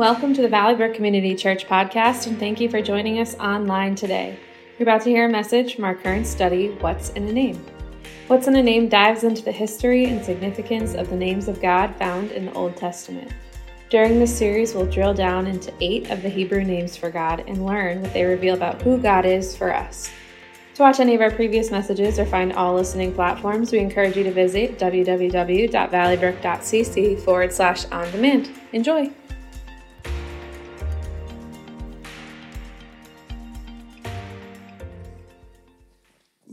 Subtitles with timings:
[0.00, 3.94] Welcome to the Valley Brook Community Church podcast, and thank you for joining us online
[3.94, 4.38] today.
[4.78, 7.62] You're about to hear a message from our current study, What's in a Name?
[8.26, 11.94] What's in a Name dives into the history and significance of the names of God
[11.96, 13.30] found in the Old Testament.
[13.90, 17.66] During this series, we'll drill down into eight of the Hebrew names for God and
[17.66, 20.10] learn what they reveal about who God is for us.
[20.76, 24.24] To watch any of our previous messages or find all listening platforms, we encourage you
[24.24, 28.50] to visit www.valleybrook.cc forward slash on demand.
[28.72, 29.10] Enjoy!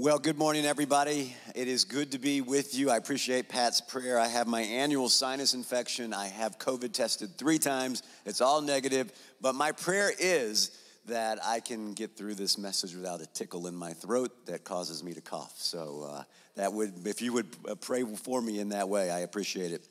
[0.08, 1.36] Well, good morning, everybody.
[1.54, 2.90] It is good to be with you.
[2.90, 4.18] I appreciate Pat's prayer.
[4.18, 6.14] I have my annual sinus infection.
[6.14, 8.04] I have COVID tested three times.
[8.26, 9.12] It's all negative.
[9.42, 10.72] But my prayer is
[11.08, 15.04] that I can get through this message without a tickle in my throat that causes
[15.04, 15.56] me to cough.
[15.58, 16.24] So, uh,
[16.56, 19.86] that would, if you would uh, pray for me in that way, I appreciate it.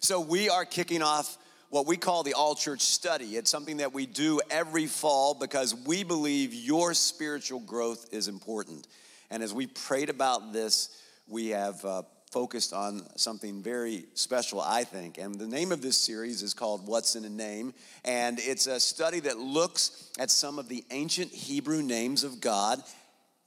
[0.00, 1.38] So, we are kicking off
[1.70, 3.36] what we call the all church study.
[3.36, 8.86] It's something that we do every fall because we believe your spiritual growth is important.
[9.30, 10.88] And as we prayed about this,
[11.26, 15.18] we have uh, focused on something very special, I think.
[15.18, 17.72] And the name of this series is called What's in a Name.
[18.04, 22.82] And it's a study that looks at some of the ancient Hebrew names of God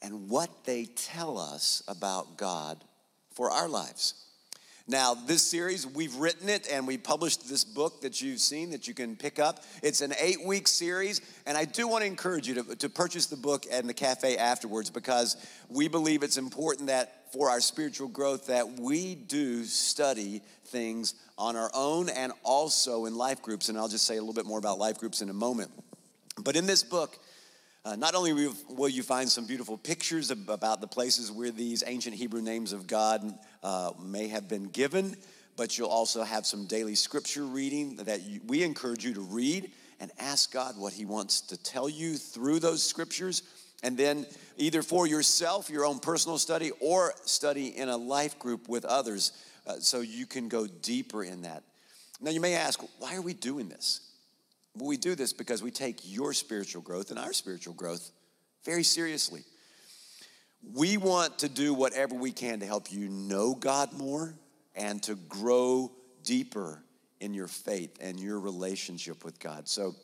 [0.01, 2.83] and what they tell us about God
[3.33, 4.26] for our lives.
[4.89, 8.87] Now, this series, we've written it and we published this book that you've seen that
[8.87, 9.65] you can pick up.
[9.83, 13.25] It's an eight week series, and I do want to encourage you to, to purchase
[13.25, 15.35] the book and the cafe afterwards because
[15.67, 21.57] we believe it's important that for our spiritual growth that we do study things on
[21.57, 23.67] our own and also in life groups.
[23.67, 25.69] And I'll just say a little bit more about life groups in a moment.
[26.41, 27.19] But in this book,
[27.87, 32.15] uh, not only will you find some beautiful pictures about the places where these ancient
[32.15, 35.15] Hebrew names of God uh, may have been given,
[35.55, 39.71] but you'll also have some daily scripture reading that you, we encourage you to read
[40.01, 43.43] and ask God what He wants to tell you through those scriptures.
[43.83, 44.25] And then,
[44.57, 49.31] either for yourself, your own personal study, or study in a life group with others
[49.65, 51.63] uh, so you can go deeper in that.
[52.19, 54.01] Now, you may ask, why are we doing this?
[54.77, 58.11] Well, we do this because we take your spiritual growth and our spiritual growth
[58.63, 59.41] very seriously.
[60.73, 64.35] We want to do whatever we can to help you know God more
[64.75, 65.91] and to grow
[66.23, 66.83] deeper
[67.19, 69.67] in your faith and your relationship with God.
[69.67, 69.95] So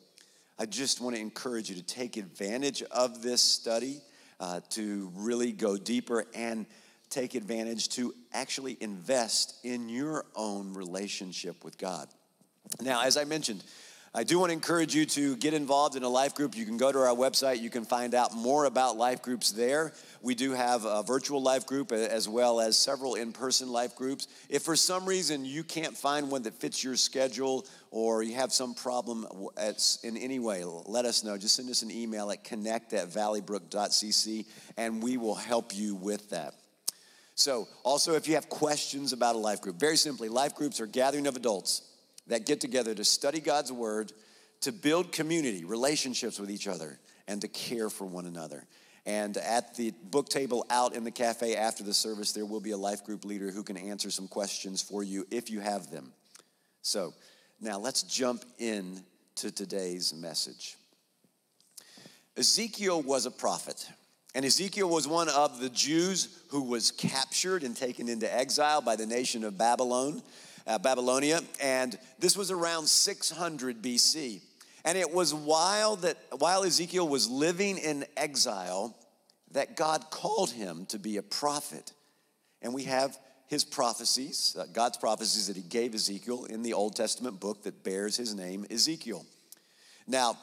[0.58, 4.00] I just want to encourage you to take advantage of this study
[4.40, 6.66] uh, to really go deeper and
[7.10, 12.08] take advantage to actually invest in your own relationship with God.
[12.80, 13.62] Now, as I mentioned,
[14.16, 16.56] I do want to encourage you to get involved in a life group.
[16.56, 19.92] You can go to our website, you can find out more about life groups there.
[20.22, 24.28] We do have a virtual life group as well as several in person life groups.
[24.48, 28.52] If for some reason you can't find one that fits your schedule or you have
[28.52, 29.26] some problem
[30.04, 31.36] in any way, let us know.
[31.36, 34.46] Just send us an email at connect at valleybrook.cc
[34.76, 36.54] and we will help you with that.
[37.34, 40.86] So, also, if you have questions about a life group, very simply, life groups are
[40.86, 41.82] gathering of adults
[42.26, 44.12] that get together to study God's word,
[44.62, 46.98] to build community, relationships with each other,
[47.28, 48.66] and to care for one another.
[49.06, 52.70] And at the book table out in the cafe after the service, there will be
[52.70, 56.12] a life group leader who can answer some questions for you if you have them.
[56.80, 57.12] So
[57.60, 59.02] now let's jump in
[59.36, 60.76] to today's message.
[62.36, 63.86] Ezekiel was a prophet.
[64.34, 68.96] And Ezekiel was one of the Jews who was captured and taken into exile by
[68.96, 70.22] the nation of Babylon
[70.66, 74.40] uh, Babylonia, and this was around 600 BC.
[74.84, 78.94] And it was while that while Ezekiel was living in exile
[79.52, 81.92] that God called him to be a prophet.
[82.60, 83.16] And we have
[83.46, 87.84] his prophecies, uh, God's prophecies that he gave Ezekiel in the Old Testament book that
[87.84, 89.24] bears his name, Ezekiel.
[90.06, 90.38] Now,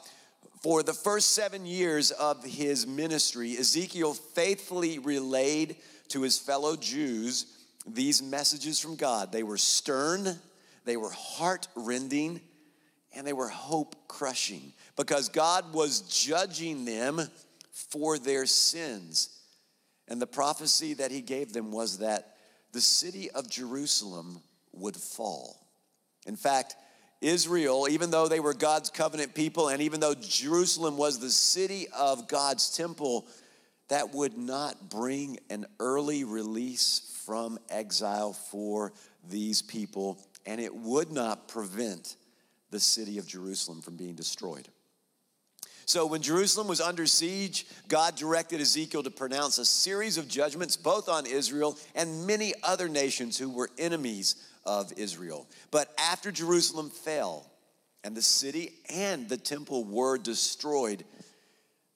[0.62, 5.76] for the first seven years of his ministry, Ezekiel faithfully relayed
[6.08, 7.46] to his fellow Jews
[7.86, 9.32] these messages from God.
[9.32, 10.38] They were stern,
[10.84, 12.40] they were heart rending,
[13.14, 17.20] and they were hope crushing because God was judging them
[17.72, 19.40] for their sins.
[20.08, 22.36] And the prophecy that he gave them was that
[22.72, 24.40] the city of Jerusalem
[24.72, 25.56] would fall.
[26.26, 26.76] In fact,
[27.20, 31.86] Israel, even though they were God's covenant people, and even though Jerusalem was the city
[31.96, 33.26] of God's temple,
[33.88, 38.92] that would not bring an early release from exile for
[39.28, 42.16] these people, and it would not prevent
[42.70, 44.68] the city of Jerusalem from being destroyed.
[45.84, 50.76] So, when Jerusalem was under siege, God directed Ezekiel to pronounce a series of judgments
[50.76, 55.48] both on Israel and many other nations who were enemies of Israel.
[55.70, 57.52] But after Jerusalem fell,
[58.04, 61.04] and the city and the temple were destroyed,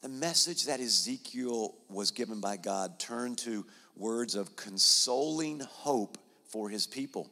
[0.03, 3.65] the message that Ezekiel was given by God turned to
[3.97, 7.31] words of consoling hope for his people.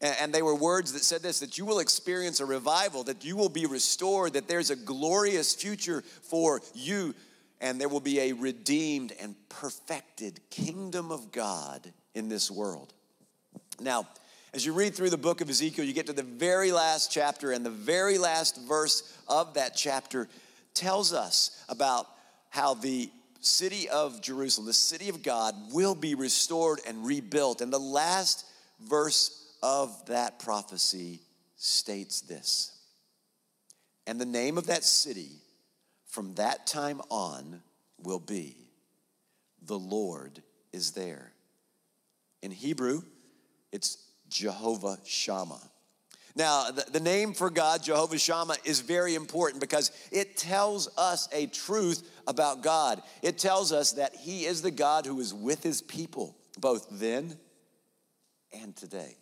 [0.00, 3.36] And they were words that said this that you will experience a revival, that you
[3.36, 7.14] will be restored, that there's a glorious future for you,
[7.60, 12.94] and there will be a redeemed and perfected kingdom of God in this world.
[13.78, 14.08] Now,
[14.54, 17.52] as you read through the book of Ezekiel, you get to the very last chapter,
[17.52, 20.28] and the very last verse of that chapter
[20.74, 22.06] tells us about
[22.50, 27.60] how the city of Jerusalem, the city of God, will be restored and rebuilt.
[27.60, 28.44] And the last
[28.88, 31.20] verse of that prophecy
[31.56, 32.72] states this
[34.06, 35.30] And the name of that city
[36.06, 37.62] from that time on
[37.98, 38.56] will be
[39.62, 40.42] The Lord
[40.72, 41.32] is there.
[42.42, 43.02] In Hebrew,
[43.72, 45.70] it's Jehovah Shammah.
[46.36, 51.28] Now, the, the, name for God, Jehovah Shammah, is very important because it tells us
[51.32, 53.02] a truth about God.
[53.22, 57.36] It tells us that He is the God who is with His people, both then
[58.52, 59.16] and today.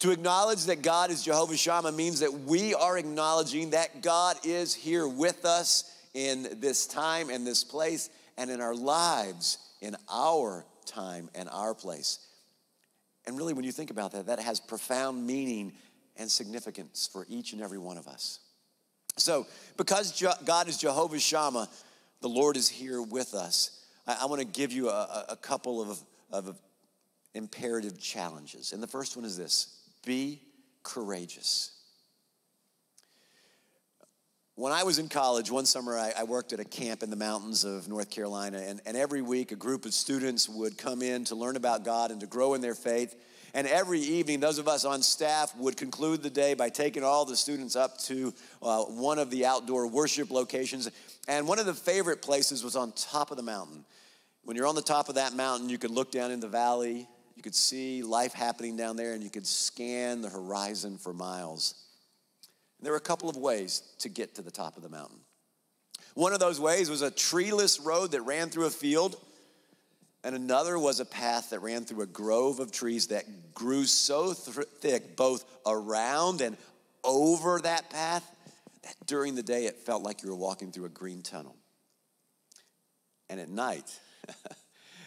[0.00, 4.74] To acknowledge that God is Jehovah Shammah means that we are acknowledging that God is
[4.74, 10.64] here with us in this time and this place and in our lives in our
[10.86, 12.18] time and our place.
[13.26, 15.72] And really, when you think about that, that has profound meaning
[16.16, 18.40] and significance for each and every one of us.
[19.16, 21.68] So, because God is Jehovah Shammah,
[22.20, 23.84] the Lord is here with us.
[24.06, 25.98] I, I want to give you a, a couple of,
[26.32, 26.58] of
[27.34, 28.72] imperative challenges.
[28.72, 30.40] And the first one is this be
[30.82, 31.73] courageous.
[34.56, 37.16] When I was in college, one summer I, I, worked at a camp in the
[37.16, 41.24] mountains of North Carolina, and, and every week a group of students would come in
[41.24, 43.16] to learn about God and to grow in their faith.
[43.52, 47.24] And every evening, those of us on staff would conclude the day by taking all
[47.24, 50.88] the students up to uh, one of the outdoor worship locations.
[51.26, 53.84] And one of the favorite places was on top of the mountain.
[54.44, 57.08] When you're on the top of that mountain, you could look down in the valley,
[57.34, 61.74] you could see life happening down there, and you could scan the horizon for miles.
[62.84, 65.18] There were a couple of ways to get to the top of the mountain.
[66.14, 69.16] One of those ways was a treeless road that ran through a field,
[70.22, 74.32] and another was a path that ran through a grove of trees that grew so
[74.32, 76.56] th- thick, both around and
[77.02, 78.24] over that path,
[78.82, 81.56] that during the day it felt like you were walking through a green tunnel.
[83.28, 83.98] And at night,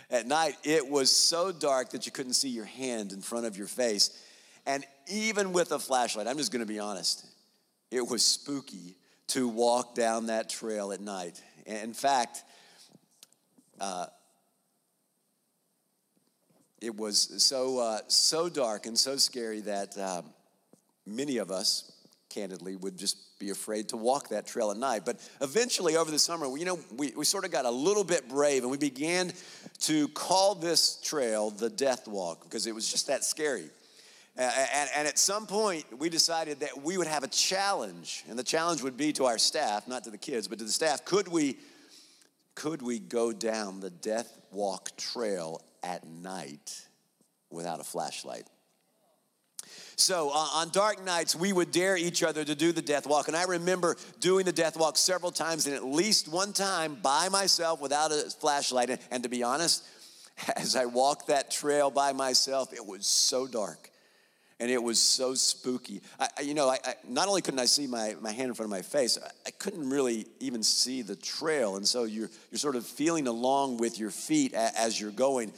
[0.10, 3.58] At night, it was so dark that you couldn't see your hand in front of
[3.58, 4.24] your face.
[4.66, 7.26] And even with a flashlight, I'm just gonna be honest,
[7.92, 8.96] it was spooky
[9.28, 11.42] to walk down that trail at night.
[11.66, 12.44] In fact,
[13.80, 14.08] uh,
[16.82, 20.26] it was so, uh, so dark and so scary that um,
[21.06, 21.92] many of us,
[22.30, 25.04] candidly, would just be afraid to walk that trail at night.
[25.06, 28.30] But eventually, over the summer, you know, we, we sort of got a little bit
[28.30, 29.32] brave and we began
[29.82, 33.70] to call this trail the Death Walk because it was just that scary.
[34.38, 38.44] And, and, at some point, we decided that we would have a challenge, and the
[38.44, 41.04] challenge would be to our staff, not to the kids, but to the staff.
[41.06, 41.58] Could we,
[42.54, 46.86] could we go down the Death Walk trail at night
[47.50, 48.46] without a flashlight?
[49.96, 53.30] So uh, on dark nights, we would dare each other to do the death walk.
[53.30, 57.30] And I remember doing the death walk several times, and at least one time by
[57.30, 58.92] myself without a flashlight.
[58.92, 59.84] And, and to be honest,
[60.56, 63.90] as I walked that trail by myself, it was so dark
[64.60, 66.02] and it was so spooky.
[66.20, 68.72] I, you know, I, I, not only couldn't I see my, my hand in front
[68.72, 71.76] of my face, I, I, couldn't really even see the trail.
[71.76, 75.54] And so you're, you're sort of feeling along with your feet a, as you're going.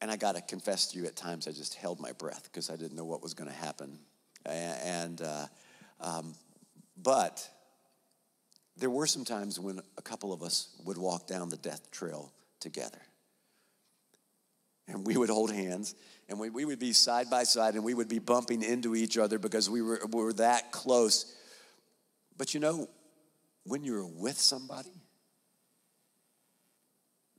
[0.00, 2.70] And I got to confess to you, at times I just held my breath because
[2.70, 3.98] I didn't know what was going to happen.
[4.44, 5.46] And, uh,
[6.00, 6.34] um,
[7.00, 7.48] but
[8.76, 12.32] there were some times when a couple of us would walk down the death trail
[12.58, 12.98] together.
[14.86, 15.94] And we would hold hands
[16.28, 19.18] and we, we would be side by side and we would be bumping into each
[19.18, 21.34] other because we were, we were that close.
[22.36, 22.88] But you know,
[23.64, 24.92] when you're with somebody,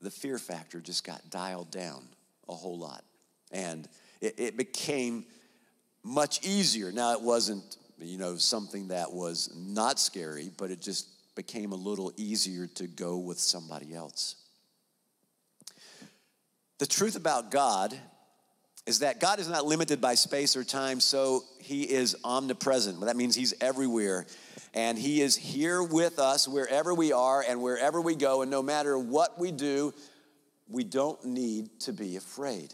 [0.02, 2.04] the fear factor just got dialed down
[2.48, 3.04] a whole lot.
[3.52, 3.88] And
[4.22, 5.26] it, it became
[6.04, 6.92] much easier.
[6.92, 11.76] Now, it wasn't, you know, something that was not scary, but it just became a
[11.76, 14.36] little easier to go with somebody else.
[16.78, 17.98] The truth about God
[18.86, 23.00] is that God is not limited by space or time, so He is omnipresent.
[23.02, 24.26] That means He's everywhere.
[24.74, 28.42] And He is here with us wherever we are and wherever we go.
[28.42, 29.94] And no matter what we do,
[30.68, 32.74] we don't need to be afraid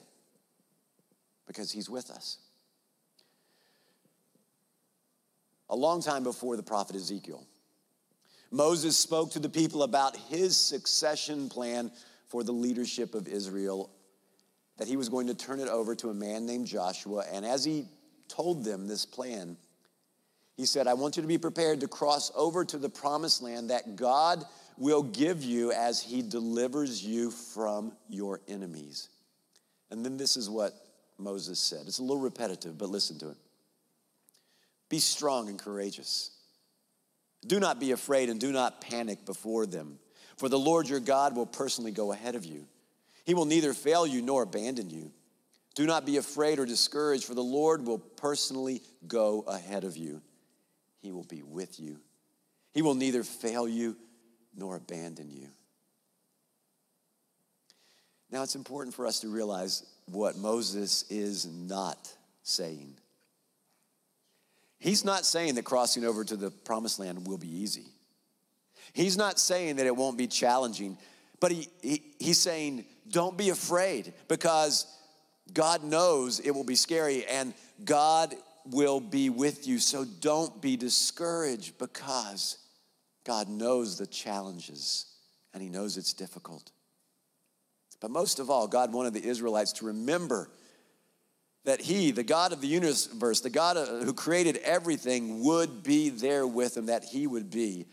[1.48, 2.38] because He's with us.
[5.72, 7.48] a long time before the prophet Ezekiel.
[8.52, 11.90] Moses spoke to the people about his succession plan
[12.32, 13.90] for the leadership of Israel,
[14.78, 17.26] that he was going to turn it over to a man named Joshua.
[17.30, 17.86] And as he
[18.30, 19.58] told them this plan,
[20.56, 23.70] he said, I want you to be prepared to cross over to the promised land
[23.70, 24.46] that God
[24.78, 29.10] will give you as he delivers you from your enemies.
[29.90, 30.74] And then this is what
[31.18, 31.82] Moses said.
[31.86, 33.38] It's a little repetitive, but listen to it.
[34.88, 36.32] Be strong and courageous.
[37.46, 40.00] Do not be afraid and do not panic before them,
[40.38, 42.66] for the Lord your God will personally go ahead of you.
[43.26, 45.12] He will neither fail you nor abandon you.
[45.76, 50.22] Do not be afraid or discouraged, for the Lord will personally go ahead of you.
[51.02, 51.98] He will be with you.
[52.74, 53.96] He will neither fail you
[54.56, 55.48] nor abandon you.
[58.30, 62.12] Now, it's important for us to realize what Moses is not
[62.44, 62.96] saying.
[64.80, 67.86] He's not saying that crossing over to the promised land will be easy.
[68.94, 70.98] He's not saying that it won't be challenging,
[71.40, 74.86] but he, he, he's saying, don't be afraid because
[75.54, 79.80] God knows it will be scary and God will be with you.
[79.80, 82.58] So don't be discouraged because
[83.24, 85.06] God knows the challenges
[85.54, 86.72] and He knows it's difficult.
[88.00, 90.50] But most of all, God wanted the Israelites to remember
[91.66, 96.10] that He, the God of the universe, the God uh, who created everything, would be
[96.10, 97.86] there with them, that He would be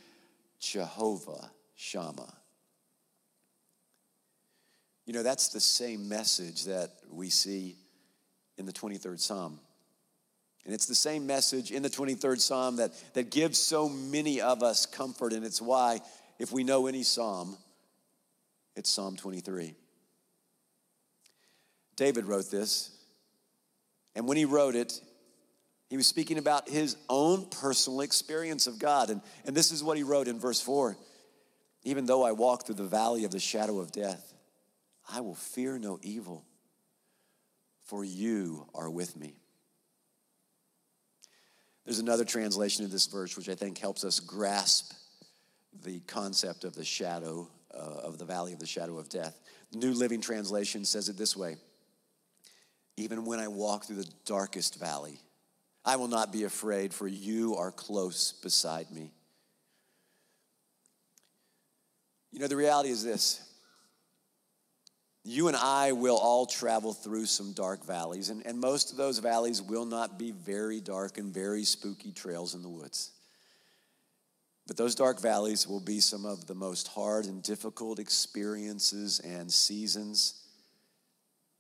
[0.58, 2.34] Jehovah Shammah.
[5.06, 7.76] You know, that's the same message that we see
[8.58, 9.58] in the 23rd Psalm.
[10.64, 14.62] And it's the same message in the 23rd Psalm that, that gives so many of
[14.62, 15.32] us comfort.
[15.32, 16.00] And it's why,
[16.38, 17.56] if we know any psalm,
[18.76, 19.74] it's Psalm 23.
[21.96, 22.90] David wrote this.
[24.14, 25.00] And when he wrote it,
[25.88, 29.10] he was speaking about his own personal experience of God.
[29.10, 30.96] And, and this is what he wrote in verse 4
[31.84, 34.34] Even though I walk through the valley of the shadow of death,
[35.10, 36.44] I will fear no evil,
[37.84, 39.36] for you are with me.
[41.86, 44.92] There's another translation of this verse which I think helps us grasp
[45.84, 49.40] the concept of the shadow, uh, of the valley of the shadow of death.
[49.72, 51.56] The New Living Translation says it this way
[52.98, 55.18] Even when I walk through the darkest valley,
[55.88, 59.10] I will not be afraid, for you are close beside me.
[62.30, 63.40] You know, the reality is this
[65.24, 69.18] you and I will all travel through some dark valleys, and, and most of those
[69.18, 73.12] valleys will not be very dark and very spooky trails in the woods.
[74.66, 79.50] But those dark valleys will be some of the most hard and difficult experiences and
[79.50, 80.34] seasons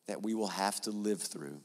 [0.06, 1.62] that we will have to live through.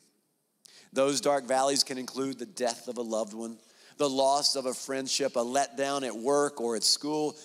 [0.93, 3.57] Those dark valleys can include the death of a loved one,
[3.97, 7.35] the loss of a friendship, a letdown at work or at school,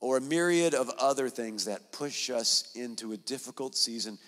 [0.00, 4.18] or a myriad of other things that push us into a difficult season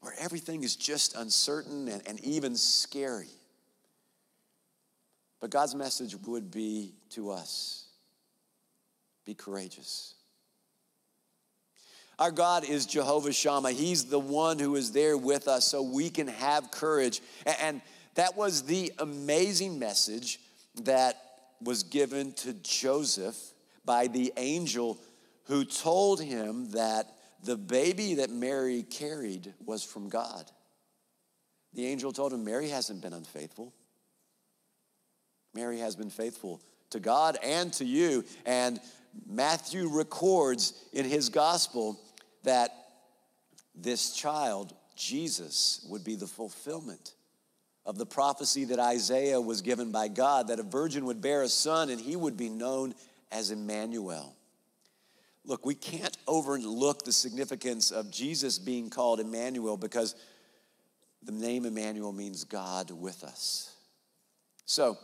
[0.00, 3.28] where everything is just uncertain and, and even scary.
[5.40, 7.88] But God's message would be to us
[9.26, 10.14] be courageous.
[12.20, 13.70] Our God is Jehovah Shammah.
[13.70, 17.22] He's the one who is there with us so we can have courage.
[17.62, 17.80] And
[18.14, 20.38] that was the amazing message
[20.82, 21.16] that
[21.62, 23.36] was given to Joseph
[23.86, 24.98] by the angel
[25.44, 27.06] who told him that
[27.42, 30.44] the baby that Mary carried was from God.
[31.72, 33.72] The angel told him, Mary hasn't been unfaithful.
[35.54, 36.60] Mary has been faithful
[36.90, 38.24] to God and to you.
[38.44, 38.78] And
[39.26, 41.98] Matthew records in his gospel
[42.44, 42.70] that
[43.74, 47.14] this child, Jesus, would be the fulfillment
[47.86, 51.48] of the prophecy that Isaiah was given by God that a virgin would bear a
[51.48, 52.94] son and he would be known
[53.32, 54.34] as Emmanuel.
[55.44, 60.14] Look, we can't overlook the significance of Jesus being called Emmanuel because
[61.22, 63.74] the name Emmanuel means God with us.
[64.66, 64.98] So,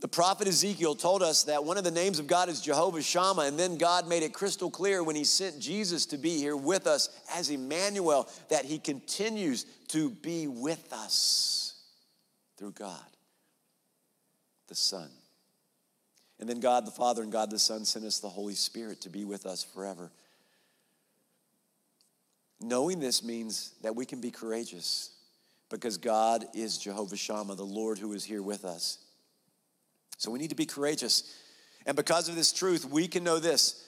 [0.00, 3.42] the prophet Ezekiel told us that one of the names of God is Jehovah Shammah,
[3.42, 6.86] and then God made it crystal clear when he sent Jesus to be here with
[6.86, 11.82] us as Emmanuel that he continues to be with us
[12.56, 13.06] through God,
[14.68, 15.08] the Son.
[16.38, 19.10] And then God the Father and God the Son sent us the Holy Spirit to
[19.10, 20.12] be with us forever.
[22.60, 25.10] Knowing this means that we can be courageous
[25.70, 28.98] because God is Jehovah Shammah, the Lord who is here with us.
[30.18, 31.34] So we need to be courageous.
[31.86, 33.84] And because of this truth, we can know this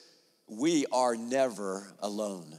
[0.48, 2.56] we are never alone.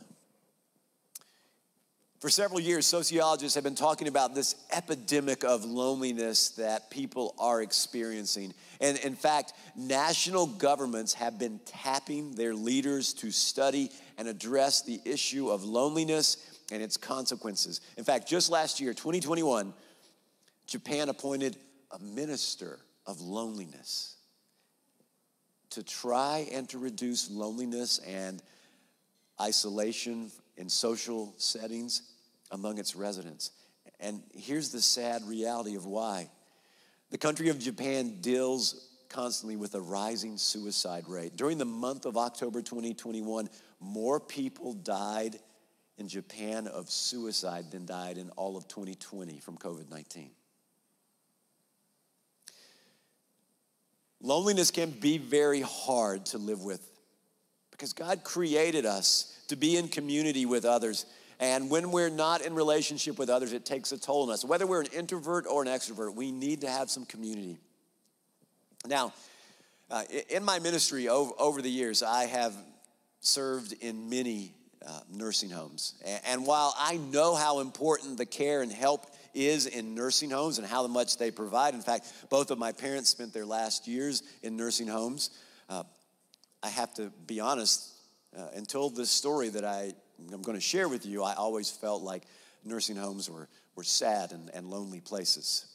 [2.19, 7.63] For several years, sociologists have been talking about this epidemic of loneliness that people are
[7.63, 8.53] experiencing.
[8.79, 15.01] And in fact, national governments have been tapping their leaders to study and address the
[15.03, 16.37] issue of loneliness
[16.71, 17.81] and its consequences.
[17.97, 19.73] In fact, just last year, 2021,
[20.67, 21.57] Japan appointed
[21.89, 24.15] a minister of loneliness
[25.71, 28.41] to try and to reduce loneliness and
[29.39, 32.03] isolation in social settings
[32.51, 33.51] among its residents.
[33.99, 36.29] And here's the sad reality of why.
[37.09, 41.35] The country of Japan deals constantly with a rising suicide rate.
[41.35, 45.37] During the month of October 2021, more people died
[45.97, 50.31] in Japan of suicide than died in all of 2020 from COVID 19.
[54.21, 56.87] Loneliness can be very hard to live with
[57.71, 61.07] because God created us to be in community with others.
[61.39, 64.45] And when we're not in relationship with others, it takes a toll on us.
[64.45, 67.57] Whether we're an introvert or an extrovert, we need to have some community.
[68.85, 69.13] Now,
[69.89, 72.53] uh, in my ministry over, over, the years, I have
[73.19, 74.53] served in many
[74.87, 75.95] uh, nursing homes.
[76.25, 80.67] And while I know how important the care and help is in nursing homes and
[80.67, 84.55] how much they provide, in fact, both of my parents spent their last years in
[84.55, 85.29] nursing homes.
[85.69, 85.83] Uh,
[86.63, 87.89] I have to be honest,
[88.37, 89.93] uh, told this story that I,
[90.31, 92.23] I'm going to share with you, I always felt like
[92.63, 95.65] nursing homes were, were sad and, and lonely places.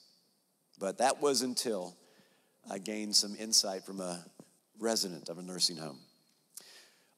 [0.78, 1.96] But that was until
[2.70, 4.24] I gained some insight from a
[4.78, 5.98] resident of a nursing home.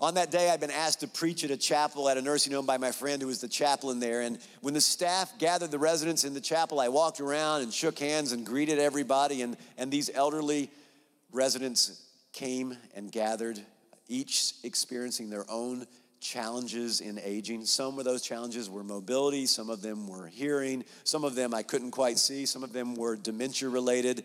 [0.01, 2.67] On that day, I'd been asked to preach at a chapel at a nursing home
[2.67, 4.21] by my friend who was the chaplain there.
[4.21, 7.99] And when the staff gathered the residents in the chapel, I walked around and shook
[7.99, 9.43] hands and greeted everybody.
[9.43, 10.71] And, and these elderly
[11.33, 12.01] residents
[12.33, 13.59] came and gathered
[14.07, 15.85] each experiencing their own
[16.21, 17.65] challenges in aging.
[17.65, 21.65] Some of those challenges were mobility, some of them were hearing, some of them I
[21.65, 24.25] couldn't quite see, some of them were dementia related.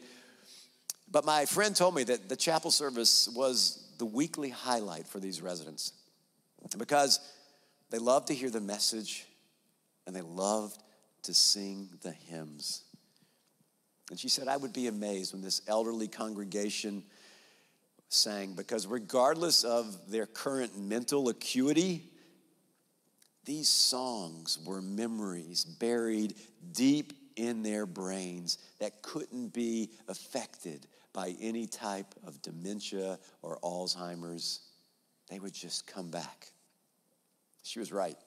[1.12, 5.42] But my friend told me that the chapel service was the weekly highlight for these
[5.42, 5.94] residents
[6.78, 7.20] because
[7.90, 9.26] they loved to hear the message
[10.06, 10.82] and they loved
[11.24, 12.84] to sing the hymns.
[14.10, 17.04] And she said, I would be amazed when this elderly congregation
[18.10, 22.04] sang because regardless of their current mental acuity,
[23.46, 26.36] these songs were memories buried
[26.72, 34.62] deep in their brains that couldn't be affected by any type of dementia or Alzheimer's.
[35.30, 36.48] They would just come back.
[37.64, 38.18] She was right.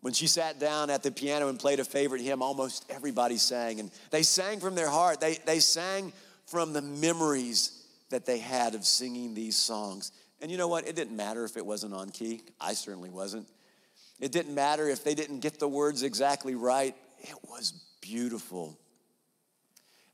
[0.00, 3.80] When she sat down at the piano and played a favorite hymn, almost everybody sang.
[3.80, 6.12] And they sang from their heart, they, they sang
[6.46, 10.12] from the memories that they had of singing these songs.
[10.40, 10.86] And you know what?
[10.86, 12.42] It didn't matter if it wasn't on key.
[12.60, 13.48] I certainly wasn't.
[14.20, 16.94] It didn't matter if they didn't get the words exactly right.
[17.20, 18.78] It was beautiful.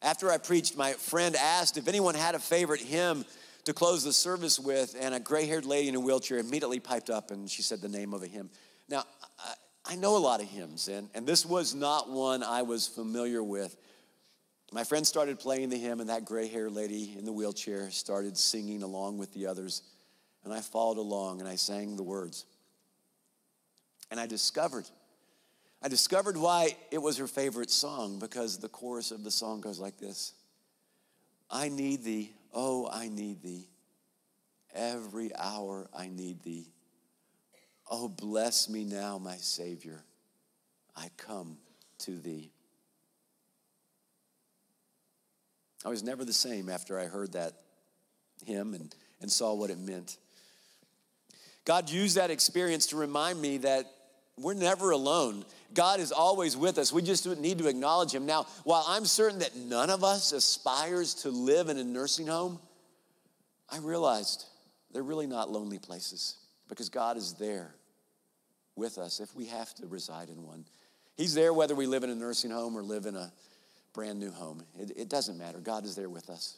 [0.03, 3.25] After I preached, my friend asked if anyone had a favorite hymn
[3.65, 7.09] to close the service with, and a gray haired lady in a wheelchair immediately piped
[7.09, 8.51] up and she said the name of a hymn.
[8.89, 9.05] Now,
[9.39, 9.55] I,
[9.93, 13.43] I know a lot of hymns, and, and this was not one I was familiar
[13.43, 13.77] with.
[14.73, 18.37] My friend started playing the hymn, and that gray haired lady in the wheelchair started
[18.37, 19.83] singing along with the others.
[20.45, 22.47] And I followed along and I sang the words.
[24.11, 24.89] And I discovered,
[25.83, 29.81] I discovered why it was her favorite song because the chorus of the song goes
[29.81, 30.33] like this
[31.51, 33.69] I need thee, oh, I need thee.
[34.75, 36.69] Every hour I need thee.
[37.91, 40.03] Oh, bless me now, my Savior.
[40.97, 41.59] I come
[41.99, 42.51] to thee.
[45.85, 47.53] I was never the same after I heard that
[48.47, 50.17] hymn and, and saw what it meant.
[51.65, 53.93] God used that experience to remind me that
[54.39, 55.45] we're never alone.
[55.75, 56.93] God is always with us.
[56.93, 58.27] We just need to acknowledge Him.
[58.27, 62.59] Now, while I'm certain that none of us aspires to live in a nursing home,
[63.71, 64.47] I realized
[64.93, 66.37] they're really not lonely places
[66.69, 67.75] because God is there
[68.77, 70.65] with us if we have to reside in one.
[71.17, 73.33] He's there whether we live in a nursing home or live in a
[73.93, 74.65] brand new home.
[74.79, 75.59] It, it doesn't matter.
[75.59, 76.57] God is there with us.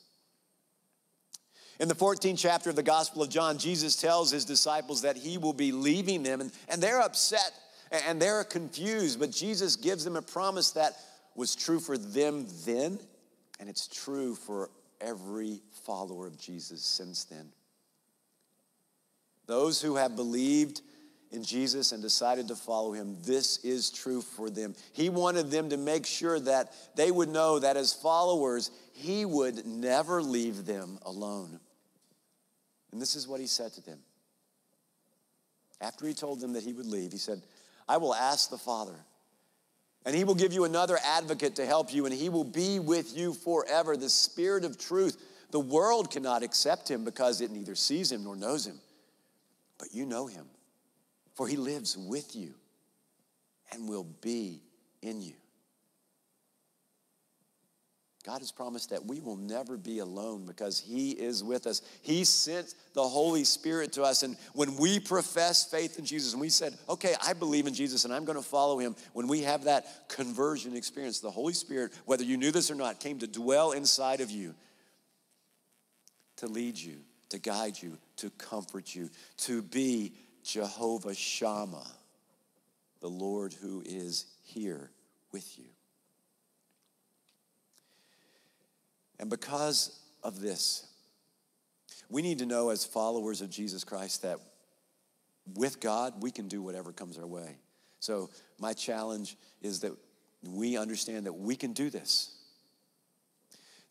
[1.81, 5.39] In the 14th chapter of the Gospel of John, Jesus tells his disciples that he
[5.39, 7.53] will be leaving them, and, and they're upset
[7.91, 10.97] and they're confused, but Jesus gives them a promise that
[11.35, 12.99] was true for them then,
[13.61, 14.71] and it's true for
[15.01, 17.53] every follower of Jesus since then.
[19.47, 20.81] Those who have believed
[21.31, 24.75] in Jesus and decided to follow him, this is true for them.
[24.93, 29.67] He wanted them to make sure that they would know that as followers, he would
[29.67, 31.59] never leave them alone.
[32.93, 33.99] And this is what he said to them.
[35.81, 37.43] After he told them that he would leave, he said,
[37.89, 38.97] I will ask the Father.
[40.07, 43.17] And he will give you another advocate to help you, and he will be with
[43.17, 43.97] you forever.
[43.97, 45.17] The Spirit of truth.
[45.51, 48.81] The world cannot accept him because it neither sees him nor knows him.
[49.79, 50.47] But you know him,
[51.35, 52.55] for he lives with you
[53.73, 54.63] and will be
[55.01, 55.35] in you.
[58.25, 61.83] God has promised that we will never be alone because He is with us.
[62.01, 64.23] He sent the Holy Spirit to us.
[64.23, 68.07] And when we profess faith in Jesus and we said, okay, I believe in Jesus
[68.07, 71.93] and I'm going to follow Him, when we have that conversion experience, the Holy Spirit,
[72.07, 74.55] whether you knew this or not, came to dwell inside of you
[76.37, 76.97] to lead you,
[77.29, 81.87] to guide you, to comfort you, to be Jehovah Shammah,
[83.01, 84.91] the Lord who is here
[85.31, 85.74] with you.
[89.25, 90.87] And because of this,
[92.11, 94.39] we need to know as followers of Jesus Christ that
[95.55, 97.57] with God, we can do whatever comes our way.
[98.01, 99.93] So, my challenge is that
[100.47, 102.37] we understand that we can do this.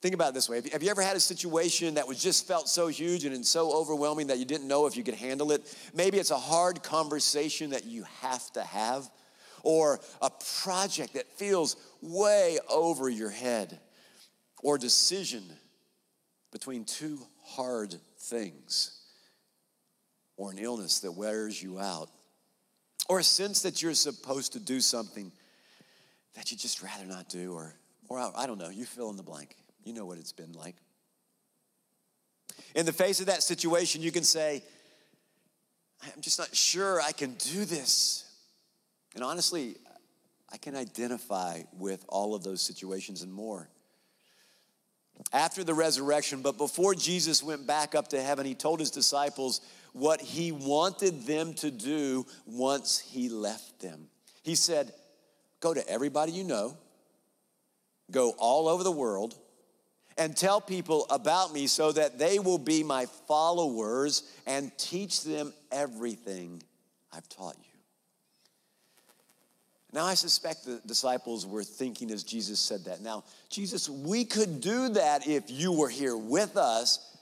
[0.04, 0.62] Think about it this way.
[0.72, 4.28] Have you ever had a situation that was just felt so huge and so overwhelming
[4.28, 5.76] that you didn't know if you could handle it?
[5.96, 9.10] Maybe it's a hard conversation that you have to have,
[9.63, 10.30] or a
[10.62, 13.80] project that feels way over your head
[14.63, 15.43] or decision
[16.52, 18.97] between two hard things,
[20.38, 22.10] or an illness that wears you out,
[23.10, 25.32] or a sense that you're supposed to do something
[26.36, 27.76] that you just rather not do, or,
[28.08, 29.56] or I don't know, you fill in the blank.
[29.84, 30.76] You know what it's been like.
[32.73, 34.63] In the face of that situation, you can say,
[36.04, 38.26] I'm just not sure I can do this.
[39.13, 39.76] And honestly,
[40.52, 43.67] I can identify with all of those situations and more
[45.32, 49.62] after the resurrection, but before Jesus went back up to heaven, he told his disciples
[49.93, 54.08] what he wanted them to do once he left them.
[54.43, 54.93] He said,
[55.60, 56.78] Go to everybody you know,
[58.12, 59.36] go all over the world,
[60.17, 65.54] and tell people about me so that they will be my followers and teach them
[65.71, 66.62] everything
[67.12, 67.73] I've taught you.
[69.94, 73.02] Now, I suspect the disciples were thinking as Jesus said that.
[73.02, 77.16] Now, Jesus, we could do that if you were here with us,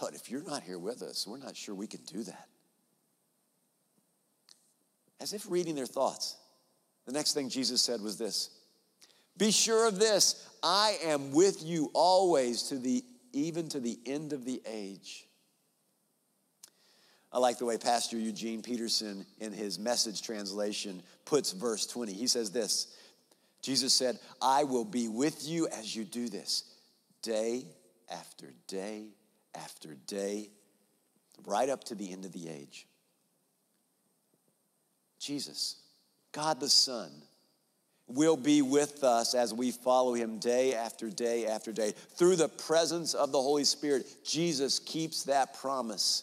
[0.00, 2.46] but if you're not here with us, we're not sure we can do that.
[5.20, 6.36] As if reading their thoughts.
[7.06, 8.50] The next thing Jesus said was this
[9.36, 14.32] Be sure of this, I am with you always to the even to the end
[14.32, 15.26] of the age.
[17.32, 22.12] I like the way Pastor Eugene Peterson, in his message translation, puts verse 20.
[22.12, 22.96] He says this
[23.62, 26.64] Jesus said, I will be with you as you do this,
[27.22, 27.64] day
[28.10, 29.06] after day
[29.54, 30.50] after day,
[31.44, 32.86] right up to the end of the age.
[35.18, 35.76] Jesus,
[36.32, 37.10] God the Son,
[38.06, 41.92] will be with us as we follow him day after day after day.
[42.16, 46.22] Through the presence of the Holy Spirit, Jesus keeps that promise.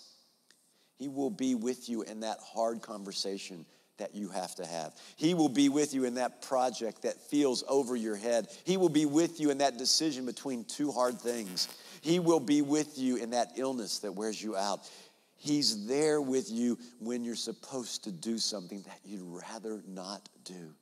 [1.03, 3.65] He will be with you in that hard conversation
[3.97, 4.95] that you have to have.
[5.17, 8.47] He will be with you in that project that feels over your head.
[8.63, 11.67] He will be with you in that decision between two hard things.
[11.99, 14.89] He will be with you in that illness that wears you out.
[15.35, 20.73] He's there with you when you're supposed to do something that you'd rather not do.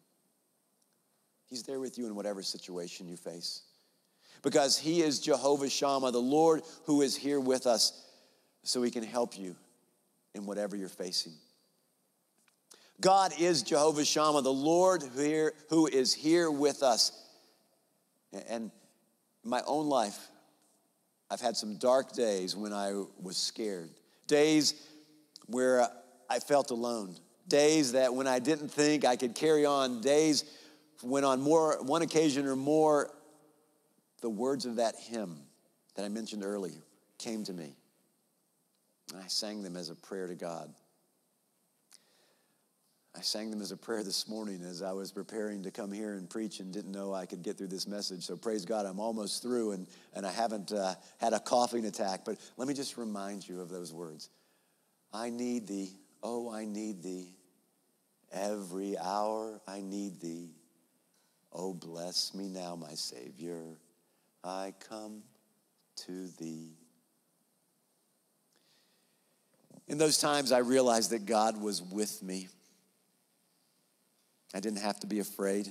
[1.49, 3.63] He's there with you in whatever situation you face.
[4.43, 8.05] Because He is Jehovah Shammah, the Lord who is here with us,
[8.61, 9.55] so He can help you
[10.35, 11.33] in whatever you're facing.
[12.99, 17.11] God is Jehovah Shammah, the Lord here, who is here with us.
[18.47, 18.71] And
[19.43, 20.27] in my own life,
[21.29, 23.89] I've had some dark days when I was scared,
[24.27, 24.75] days
[25.47, 25.87] where
[26.29, 27.15] I felt alone,
[27.47, 30.43] days that when I didn't think I could carry on, days
[31.01, 33.09] when on more one occasion or more,
[34.21, 35.39] the words of that hymn
[35.95, 36.83] that I mentioned earlier
[37.17, 37.75] came to me.
[39.15, 40.73] I sang them as a prayer to God.
[43.15, 46.13] I sang them as a prayer this morning as I was preparing to come here
[46.13, 48.23] and preach and didn't know I could get through this message.
[48.23, 52.21] So praise God, I'm almost through and, and I haven't uh, had a coughing attack.
[52.23, 54.29] But let me just remind you of those words
[55.13, 57.35] I need thee, oh, I need thee.
[58.31, 60.51] Every hour I need thee.
[61.51, 63.61] Oh, bless me now, my Savior.
[64.41, 65.23] I come
[66.07, 66.77] to thee.
[69.91, 72.47] In those times, I realized that God was with me.
[74.53, 75.69] I didn't have to be afraid.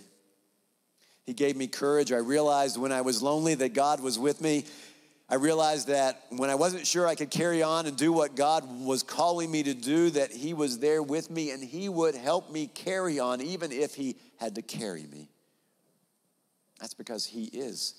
[1.25, 2.13] He gave me courage.
[2.13, 4.67] I realized when I was lonely that God was with me.
[5.31, 8.63] I realized that when I wasn't sure I could carry on and do what God
[8.85, 12.51] was calling me to do, that He was there with me and He would help
[12.51, 15.31] me carry on, even if He had to carry me.
[16.79, 17.95] That's because He is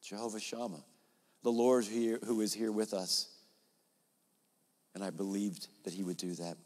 [0.00, 0.84] Jehovah Shammah,
[1.42, 3.28] the Lord who is here with us.
[4.94, 6.56] And I believed that He would do that.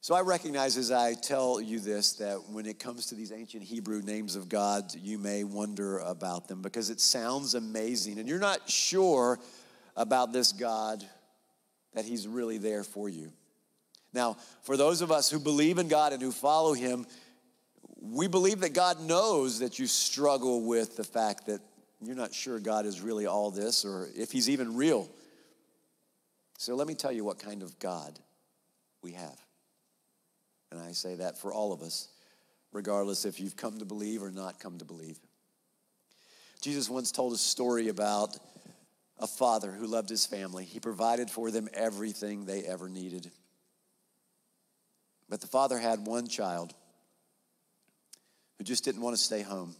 [0.00, 3.62] So I recognize as I tell you this that when it comes to these ancient
[3.62, 8.38] Hebrew names of God, you may wonder about them because it sounds amazing and you're
[8.38, 9.38] not sure
[9.96, 11.04] about this God
[11.92, 13.32] that He's really there for you.
[14.14, 17.04] Now, for those of us who believe in God and who follow Him,
[18.00, 21.60] we believe that God knows that you struggle with the fact that
[22.00, 25.08] you're not sure God is really all this or if He's even real.
[26.58, 28.18] So let me tell you what kind of God
[29.02, 29.38] we have.
[30.70, 32.08] And I say that for all of us,
[32.72, 35.18] regardless if you've come to believe or not come to believe.
[36.60, 38.36] Jesus once told a story about
[39.18, 40.64] a father who loved his family.
[40.64, 43.30] He provided for them everything they ever needed.
[45.28, 46.74] But the father had one child
[48.56, 49.74] who just didn't want to stay home.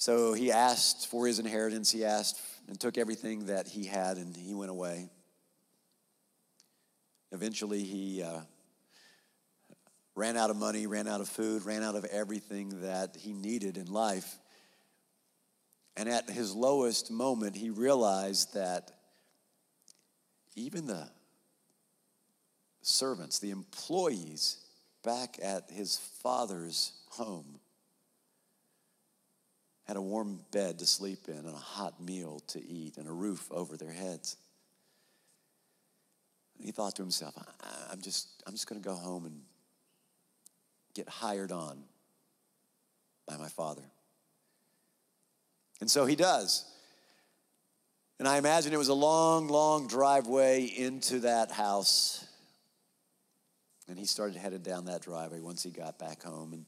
[0.00, 1.90] So he asked for his inheritance.
[1.90, 5.10] He asked and took everything that he had, and he went away.
[7.32, 8.40] Eventually, he uh,
[10.14, 13.76] ran out of money, ran out of food, ran out of everything that he needed
[13.76, 14.38] in life.
[15.98, 18.92] And at his lowest moment, he realized that
[20.56, 21.10] even the
[22.80, 24.64] servants, the employees
[25.04, 27.60] back at his father's home,
[29.90, 33.12] had a warm bed to sleep in and a hot meal to eat and a
[33.12, 34.36] roof over their heads.
[36.56, 37.34] And he thought to himself,
[37.90, 39.40] I'm just, I'm just going to go home and
[40.94, 41.82] get hired on
[43.26, 43.82] by my father.
[45.80, 46.64] And so he does.
[48.20, 52.24] And I imagine it was a long, long driveway into that house.
[53.88, 56.52] And he started headed down that driveway once he got back home.
[56.52, 56.64] And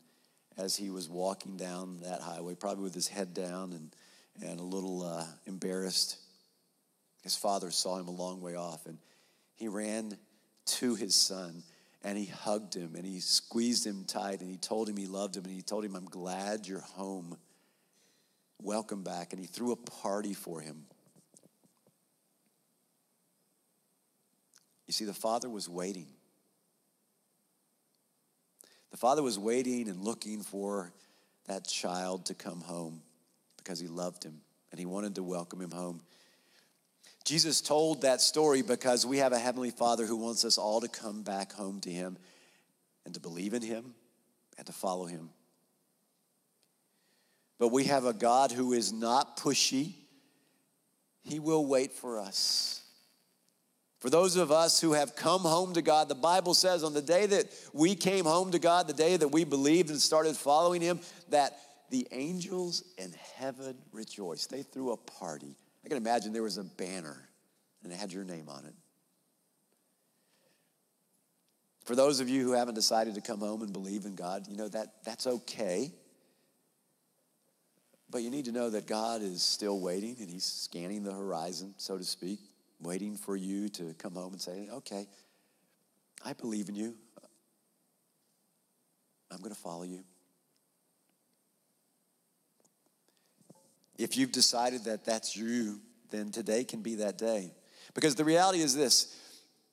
[0.59, 3.95] as he was walking down that highway, probably with his head down and,
[4.45, 6.19] and a little uh, embarrassed,
[7.23, 8.99] his father saw him a long way off and
[9.55, 10.17] he ran
[10.65, 11.62] to his son
[12.05, 15.37] and he hugged him and he squeezed him tight and he told him he loved
[15.37, 17.37] him and he told him, I'm glad you're home.
[18.61, 19.33] Welcome back.
[19.33, 20.85] And he threw a party for him.
[24.87, 26.09] You see, the father was waiting.
[28.92, 30.92] The father was waiting and looking for
[31.46, 33.02] that child to come home
[33.57, 36.02] because he loved him and he wanted to welcome him home.
[37.24, 40.88] Jesus told that story because we have a Heavenly Father who wants us all to
[40.88, 42.16] come back home to Him
[43.05, 43.94] and to believe in Him
[44.59, 45.31] and to follow Him.
[47.59, 49.94] But we have a God who is not pushy,
[51.22, 52.82] He will wait for us.
[54.03, 57.01] For those of us who have come home to God, the Bible says on the
[57.01, 60.83] day that we came home to God, the day that we believed and started following
[60.83, 60.99] Him,
[61.31, 61.57] that
[61.88, 64.51] the angels in heaven rejoiced.
[64.51, 67.29] They threw a party I can imagine there was a banner
[67.83, 68.75] and it had your name on it.
[71.85, 74.57] For those of you who haven't decided to come home and believe in God, you
[74.57, 75.93] know that that's okay.
[78.09, 81.75] But you need to know that God is still waiting and he's scanning the horizon,
[81.79, 82.38] so to speak,
[82.83, 85.07] waiting for you to come home and say, "Okay,
[86.25, 86.97] I believe in you.
[89.31, 90.05] I'm going to follow you."
[93.99, 97.55] If you've decided that that's you, then today can be that day.
[97.95, 99.16] Because the reality is this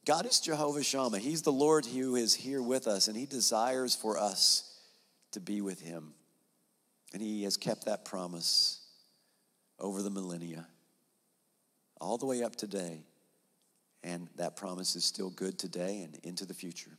[0.05, 1.19] God is Jehovah Shammah.
[1.19, 4.79] He's the Lord who is here with us, and He desires for us
[5.31, 6.13] to be with Him.
[7.13, 8.81] And He has kept that promise
[9.79, 10.67] over the millennia,
[11.99, 13.03] all the way up today.
[14.03, 16.97] And that promise is still good today and into the future.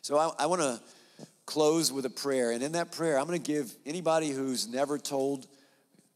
[0.00, 0.80] So I, I want to
[1.46, 2.50] close with a prayer.
[2.50, 5.46] And in that prayer, I'm going to give anybody who's never told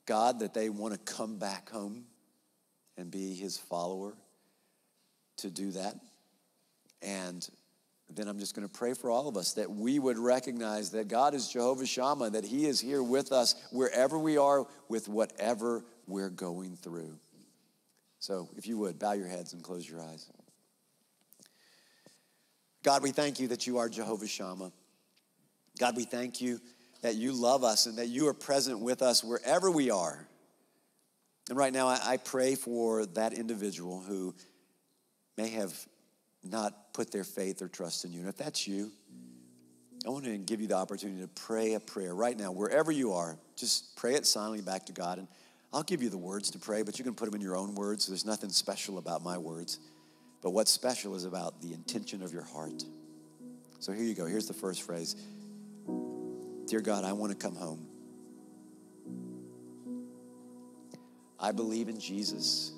[0.06, 2.04] God that they want to come back home
[2.96, 4.14] and be his follower
[5.38, 5.94] to do that.
[7.02, 7.46] And
[8.14, 11.08] then I'm just going to pray for all of us that we would recognize that
[11.08, 15.84] God is Jehovah Shammah, that he is here with us wherever we are with whatever
[16.06, 17.18] we're going through.
[18.18, 20.30] So if you would, bow your heads and close your eyes.
[22.82, 24.72] God, we thank you that you are Jehovah Shammah.
[25.78, 26.60] God, we thank you
[27.02, 30.26] that you love us and that you are present with us wherever we are.
[31.48, 34.34] And right now, I, pray for that individual who
[35.36, 35.72] may have
[36.42, 38.20] not put their faith or trust in you.
[38.20, 38.90] And if that's you,
[40.06, 43.12] I want to give you the opportunity to pray a prayer right now, wherever you
[43.12, 43.36] are.
[43.56, 45.18] Just pray it silently back to God.
[45.18, 45.28] And
[45.76, 47.74] I'll give you the words to pray, but you can put them in your own
[47.74, 48.06] words.
[48.06, 49.78] There's nothing special about my words.
[50.40, 52.82] But what's special is about the intention of your heart.
[53.78, 54.24] So here you go.
[54.24, 55.16] Here's the first phrase
[56.66, 57.86] Dear God, I want to come home.
[61.38, 62.72] I believe in Jesus.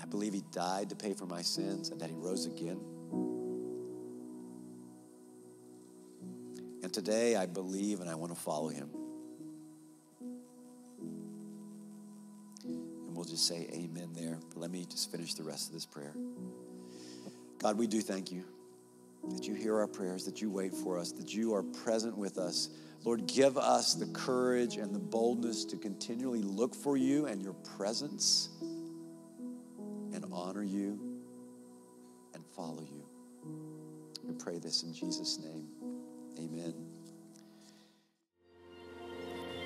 [0.00, 2.80] I believe he died to pay for my sins and that he rose again.
[6.82, 8.88] And today I believe and I want to follow him.
[13.46, 14.38] Say amen there.
[14.48, 16.14] But let me just finish the rest of this prayer.
[17.58, 18.44] God, we do thank you
[19.30, 22.38] that you hear our prayers, that you wait for us, that you are present with
[22.38, 22.70] us.
[23.04, 27.54] Lord, give us the courage and the boldness to continually look for you and your
[27.76, 30.98] presence and honor you
[32.34, 33.04] and follow you.
[34.24, 35.68] We pray this in Jesus' name.
[36.38, 36.95] Amen.